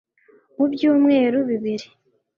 mu 0.55 0.65
byumweru 0.73 1.37
bibiri 1.49 1.87